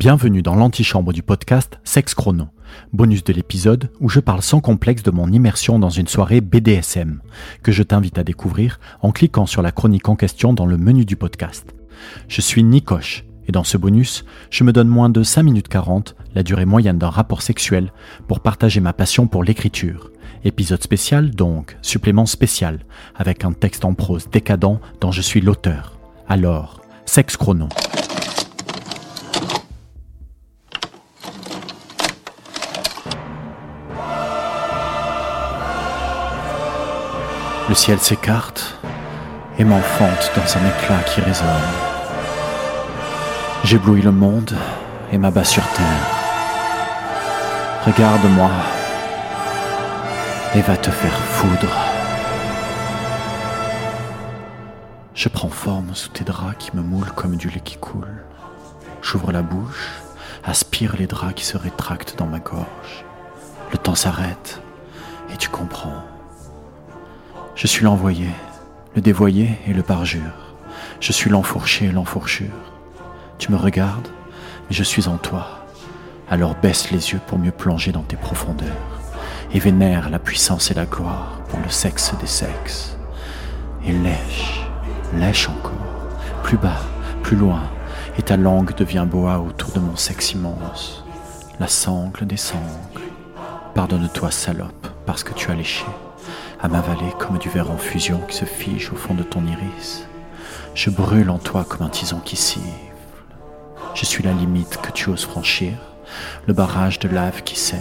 [0.00, 2.46] Bienvenue dans l'antichambre du podcast Sex Chrono,
[2.94, 7.20] bonus de l'épisode où je parle sans complexe de mon immersion dans une soirée BDSM,
[7.62, 11.04] que je t'invite à découvrir en cliquant sur la chronique en question dans le menu
[11.04, 11.74] du podcast.
[12.28, 16.16] Je suis Nikoche, et dans ce bonus, je me donne moins de 5 minutes 40,
[16.34, 17.92] la durée moyenne d'un rapport sexuel,
[18.26, 20.12] pour partager ma passion pour l'écriture.
[20.44, 22.86] Épisode spécial donc, supplément spécial,
[23.16, 25.98] avec un texte en prose décadent dont je suis l'auteur.
[26.26, 27.68] Alors, Sex Chrono.
[37.70, 38.74] Le ciel s'écarte
[39.56, 41.46] et m'enfante dans un éclat qui résonne.
[43.62, 44.56] J'éblouis le monde
[45.12, 45.86] et m'abats sur terre.
[47.86, 48.50] Regarde-moi
[50.56, 51.76] et va te faire foudre.
[55.14, 58.24] Je prends forme sous tes draps qui me moulent comme du lait qui coule.
[59.00, 59.90] J'ouvre la bouche,
[60.42, 63.04] aspire les draps qui se rétractent dans ma gorge.
[63.70, 64.60] Le temps s'arrête
[65.32, 66.02] et tu comprends.
[67.54, 68.28] Je suis l'envoyé,
[68.94, 70.56] le dévoyé et le parjure.
[71.00, 72.48] Je suis l'enfourché et l'enfourchure.
[73.38, 74.08] Tu me regardes,
[74.68, 75.66] mais je suis en toi.
[76.30, 79.00] Alors baisse les yeux pour mieux plonger dans tes profondeurs
[79.52, 82.96] et vénère la puissance et la gloire pour le sexe des sexes.
[83.84, 84.62] Et lèche,
[85.14, 85.72] lèche encore,
[86.42, 86.82] plus bas,
[87.22, 87.62] plus loin,
[88.18, 91.04] et ta langue devient boa autour de mon sexe immense.
[91.58, 92.62] La sangle des sangles.
[93.74, 95.84] Pardonne-toi, salope, parce que tu as léché
[96.62, 100.06] à m'avaler comme du verre en fusion qui se fige au fond de ton iris.
[100.74, 102.64] Je brûle en toi comme un tison qui siffle.
[103.94, 105.72] Je suis la limite que tu oses franchir,
[106.46, 107.80] le barrage de lave qui cède.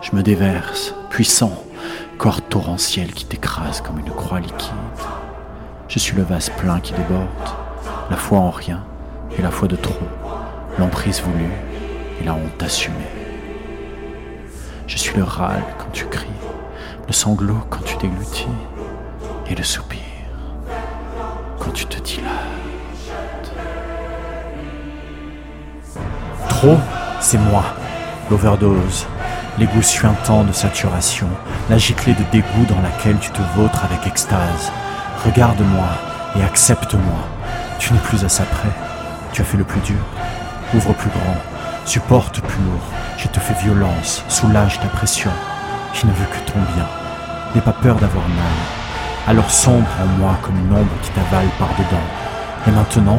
[0.00, 1.64] Je me déverse, puissant,
[2.18, 4.72] corps torrentiel qui t'écrase comme une croix liquide.
[5.88, 7.26] Je suis le vase plein qui déborde,
[8.10, 8.84] la foi en rien
[9.36, 10.08] et la foi de trop,
[10.78, 11.52] l'emprise voulue
[12.20, 12.96] et la honte assumée.
[14.86, 16.28] Je suis le râle quand tu cries,
[17.08, 18.46] le sanglot quand tu déglutis
[19.48, 19.98] et le soupir
[21.58, 22.28] quand tu te dilates.
[26.50, 26.76] Trop,
[27.20, 27.64] c'est moi,
[28.30, 29.06] l'overdose,
[29.58, 31.28] l'égout suintant de saturation,
[31.70, 34.70] la giclée de dégoût dans laquelle tu te vautres avec extase.
[35.24, 35.88] Regarde-moi
[36.36, 37.20] et accepte-moi.
[37.78, 38.68] Tu n'es plus à ça près.
[39.32, 39.98] Tu as fait le plus dur.
[40.74, 41.36] Ouvre plus grand.
[41.86, 42.84] Supporte plus lourd.
[43.16, 44.22] Je te fais violence.
[44.28, 45.30] Soulage ta pression.
[46.00, 46.86] Je ne veux que ton bien.
[47.54, 48.56] N'aie pas peur d'avoir mal.
[49.26, 52.06] Alors sombre en moi comme une ombre qui t'avale par dedans.
[52.68, 53.18] Et maintenant,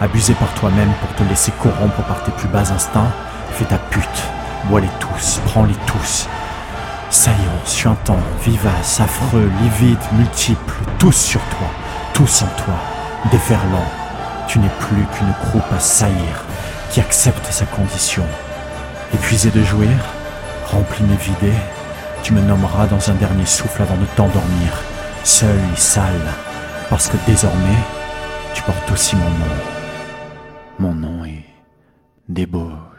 [0.00, 3.10] abusé par toi-même pour te laisser corrompre par tes plus bas instincts,
[3.50, 4.22] fais ta pute.
[4.66, 6.28] Bois-les tous, prends-les tous.
[7.10, 11.66] Saillant, suintant, vivace, affreux, livide, multiple, tous sur toi,
[12.14, 12.74] tous en toi,
[13.32, 13.90] déferlant.
[14.46, 16.44] Tu n'es plus qu'une croupe à saillir,
[16.90, 18.24] qui accepte sa condition.
[19.12, 19.90] Épuisé de jouir,
[20.70, 21.52] rempli mais vidé,
[22.22, 24.72] tu me nommeras dans un dernier souffle avant de t'endormir,
[25.24, 26.32] seul et sale,
[26.88, 27.82] parce que désormais,
[28.54, 29.54] tu portes aussi mon nom.
[30.78, 31.44] Mon nom est
[32.28, 32.91] débauche.